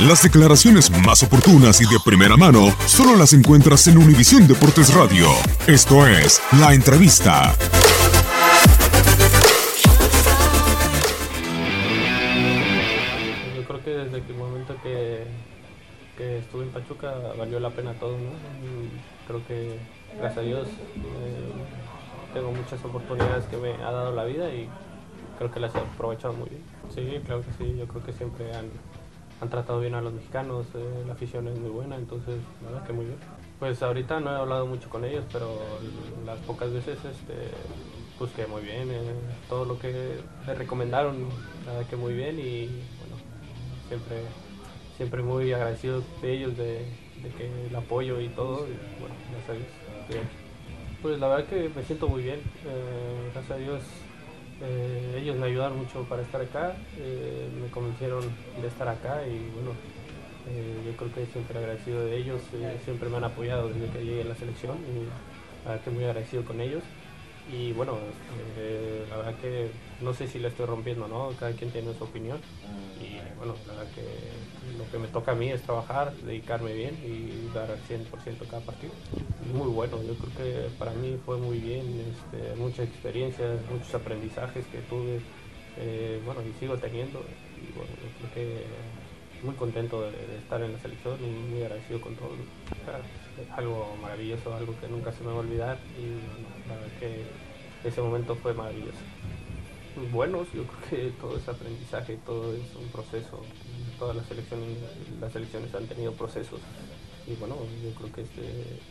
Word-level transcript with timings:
Las 0.00 0.22
declaraciones 0.22 0.90
más 0.90 1.22
oportunas 1.22 1.80
y 1.80 1.86
de 1.86 1.98
primera 2.04 2.36
mano 2.36 2.68
solo 2.84 3.16
las 3.16 3.32
encuentras 3.32 3.86
en 3.86 3.96
Univisión 3.96 4.46
Deportes 4.46 4.92
Radio. 4.94 5.26
Esto 5.66 6.06
es 6.06 6.42
La 6.60 6.74
Entrevista. 6.74 7.54
Yo 13.56 13.64
creo 13.64 13.82
que 13.82 13.90
desde 13.90 14.18
el 14.18 14.34
momento 14.34 14.76
que, 14.82 15.24
que 16.18 16.40
estuve 16.40 16.64
en 16.64 16.72
Pachuca 16.72 17.14
valió 17.38 17.58
la 17.58 17.70
pena 17.70 17.94
todo, 17.94 18.18
¿no? 18.18 18.32
Creo 19.26 19.46
que, 19.46 19.78
gracias 20.18 20.38
a 20.38 20.42
Dios, 20.42 20.68
eh, 20.68 21.52
tengo 22.34 22.52
muchas 22.52 22.84
oportunidades 22.84 23.46
que 23.46 23.56
me 23.56 23.72
ha 23.82 23.90
dado 23.90 24.14
la 24.14 24.24
vida 24.24 24.50
y 24.50 24.68
creo 25.38 25.50
que 25.50 25.58
las 25.58 25.74
he 25.74 25.78
aprovechado 25.78 26.34
muy 26.34 26.50
bien. 26.50 26.62
Sí, 26.94 27.18
claro 27.24 27.42
que 27.42 27.64
sí, 27.64 27.74
yo 27.78 27.86
creo 27.88 28.04
que 28.04 28.12
siempre 28.12 28.54
han, 28.54 28.68
han 29.40 29.50
tratado 29.50 29.80
bien 29.80 29.94
a 29.94 30.00
los 30.00 30.12
mexicanos, 30.12 30.66
eh, 30.74 31.04
la 31.06 31.12
afición 31.12 31.48
es 31.48 31.58
muy 31.58 31.70
buena, 31.70 31.96
entonces, 31.96 32.36
la 32.62 32.70
verdad 32.70 32.86
que 32.86 32.92
muy 32.92 33.04
bien. 33.06 33.18
Pues 33.58 33.82
ahorita 33.82 34.20
no 34.20 34.32
he 34.32 34.36
hablado 34.36 34.66
mucho 34.66 34.88
con 34.88 35.04
ellos, 35.04 35.24
pero 35.32 35.58
las 36.24 36.38
pocas 36.40 36.72
veces, 36.72 36.98
este, 37.04 37.34
pues 38.18 38.30
que 38.32 38.46
muy 38.46 38.62
bien, 38.62 38.90
eh, 38.90 39.14
todo 39.48 39.64
lo 39.64 39.78
que 39.78 40.20
me 40.46 40.54
recomendaron, 40.54 41.28
la 41.66 41.86
que 41.86 41.96
muy 41.96 42.14
bien 42.14 42.38
y 42.38 42.66
bueno, 42.66 43.16
siempre, 43.88 44.22
siempre 44.96 45.22
muy 45.22 45.52
agradecido 45.52 46.02
de 46.22 46.32
ellos, 46.32 46.56
de, 46.56 46.84
que 47.36 47.66
el 47.66 47.74
apoyo 47.74 48.20
y 48.20 48.28
todo, 48.28 48.66
y 48.68 49.00
bueno, 49.00 49.14
gracias 49.32 49.50
a 49.50 50.12
Dios. 50.12 50.24
Pues 51.02 51.18
la 51.18 51.28
verdad 51.28 51.46
que 51.46 51.68
me 51.74 51.82
siento 51.82 52.08
muy 52.08 52.22
bien, 52.22 52.40
eh, 52.64 53.30
gracias 53.32 53.50
a 53.50 53.60
Dios 53.60 53.82
eh, 54.62 55.20
ellos 55.20 55.36
me 55.36 55.46
ayudaron 55.46 55.78
mucho 55.78 56.04
para 56.04 56.22
estar 56.22 56.40
acá, 56.40 56.76
eh, 56.98 57.48
me 57.60 57.68
convencieron 57.68 58.24
de 58.60 58.68
estar 58.68 58.88
acá 58.88 59.26
y 59.26 59.50
bueno, 59.54 59.72
eh, 60.48 60.82
yo 60.86 60.96
creo 60.96 61.14
que 61.14 61.26
siempre 61.32 61.58
agradecido 61.58 62.04
de 62.04 62.16
ellos, 62.16 62.40
siempre 62.84 63.08
me 63.08 63.18
han 63.18 63.24
apoyado 63.24 63.68
desde 63.68 63.88
que 63.90 64.04
llegué 64.04 64.22
a 64.22 64.26
la 64.26 64.34
selección 64.34 64.78
y 64.78 65.64
la 65.64 65.72
verdad 65.72 65.84
que 65.84 65.90
muy 65.90 66.04
agradecido 66.04 66.44
con 66.44 66.60
ellos. 66.60 66.82
Y 67.52 67.72
bueno, 67.74 67.96
la 69.08 69.16
verdad 69.18 69.34
que 69.40 69.70
no 70.00 70.12
sé 70.12 70.26
si 70.26 70.40
la 70.40 70.48
estoy 70.48 70.66
rompiendo, 70.66 71.06
¿no? 71.06 71.30
Cada 71.38 71.52
quien 71.52 71.70
tiene 71.70 71.94
su 71.94 72.02
opinión. 72.02 72.38
Bueno, 73.36 73.54
verdad 73.66 73.84
que 73.94 74.02
lo 74.78 74.90
que 74.90 74.98
me 74.98 75.08
toca 75.08 75.32
a 75.32 75.34
mí 75.34 75.50
es 75.50 75.62
trabajar, 75.62 76.14
dedicarme 76.24 76.72
bien 76.72 76.94
y 77.04 77.54
dar 77.54 77.70
al 77.70 77.78
100% 77.80 78.44
cada 78.50 78.62
partido. 78.62 78.92
Muy 79.52 79.68
bueno, 79.68 79.98
yo 80.02 80.14
creo 80.14 80.36
que 80.36 80.68
para 80.78 80.92
mí 80.92 81.18
fue 81.24 81.36
muy 81.36 81.58
bien, 81.58 81.84
este, 82.00 82.54
muchas 82.56 82.88
experiencias, 82.88 83.60
muchos 83.70 83.94
aprendizajes 83.94 84.64
que 84.66 84.78
tuve, 84.88 85.20
eh, 85.78 86.20
bueno, 86.24 86.40
y 86.42 86.52
sigo 86.58 86.76
teniendo. 86.76 87.20
Y 87.60 87.72
bueno, 87.76 87.92
yo 88.02 88.08
creo 88.18 88.34
que 88.34 88.66
muy 89.44 89.54
contento 89.54 90.02
de, 90.02 90.38
estar 90.38 90.62
en 90.62 90.72
la 90.72 90.78
selección 90.78 91.18
y 91.22 91.30
muy 91.30 91.62
agradecido 91.62 92.00
con 92.00 92.14
todo. 92.16 92.30
Es 93.40 93.58
algo 93.58 93.96
maravilloso, 94.00 94.54
algo 94.54 94.74
que 94.80 94.88
nunca 94.88 95.12
se 95.12 95.22
me 95.24 95.30
va 95.30 95.36
a 95.36 95.40
olvidar 95.40 95.78
y 95.98 96.68
la 96.68 96.74
verdad 96.74 96.98
que 96.98 97.88
ese 97.88 98.00
momento 98.00 98.34
fue 98.36 98.54
maravilloso. 98.54 99.05
Buenos, 100.12 100.46
yo 100.52 100.64
creo 100.64 100.90
que 100.90 101.10
todo 101.18 101.38
ese 101.38 101.50
aprendizaje, 101.50 102.18
todo 102.26 102.52
es 102.54 102.74
un 102.74 102.88
proceso. 102.88 103.40
Todas 103.98 104.14
las 104.14 104.26
selecciones, 104.26 104.76
las 105.20 105.32
selecciones 105.32 105.74
han 105.74 105.86
tenido 105.86 106.12
procesos 106.12 106.60
y 107.26 107.34
bueno, 107.36 107.56
yo 107.82 107.90
creo 107.94 108.12
que 108.12 108.20
este 108.22 108.42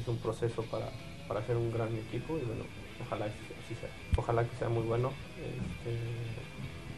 es 0.00 0.08
un 0.08 0.16
proceso 0.18 0.62
para, 0.70 0.90
para 1.28 1.40
hacer 1.40 1.56
un 1.56 1.72
gran 1.72 1.94
equipo 1.96 2.38
y 2.38 2.42
bueno, 2.42 2.64
ojalá. 3.04 3.26
Ojalá 4.16 4.44
que 4.44 4.56
sea 4.56 4.68
muy 4.68 4.84
bueno. 4.84 5.12
Este, 5.38 5.98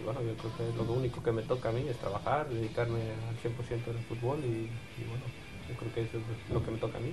bueno, 0.04 0.20
yo 0.22 0.34
creo 0.36 0.56
que 0.56 0.76
lo 0.76 0.92
único 0.92 1.22
que 1.22 1.32
me 1.32 1.42
toca 1.42 1.70
a 1.70 1.72
mí 1.72 1.88
es 1.88 1.96
trabajar, 1.96 2.48
dedicarme 2.48 3.00
al 3.00 3.36
100% 3.42 3.88
al 3.88 3.98
fútbol 4.04 4.38
y 4.44 4.68
bueno, 5.08 5.24
yo 5.68 5.76
creo 5.76 5.94
que 5.94 6.02
eso 6.02 6.18
es 6.18 6.52
lo 6.52 6.62
que 6.62 6.70
me 6.70 6.78
toca 6.78 6.98
a 6.98 7.00
mí. 7.00 7.12